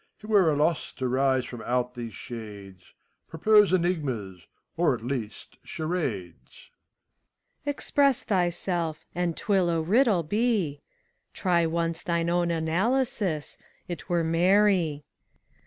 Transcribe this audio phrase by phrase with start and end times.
[0.19, 2.85] It were a loss to rise from out these shades:—
[3.29, 6.71] Propose enigmas, or at least charades!
[6.73, 7.67] SPHINX.
[7.67, 10.81] Express thyself, and 't will a riddle be.
[11.35, 13.59] Try once thine own analysis:
[13.89, 15.03] 't were merry.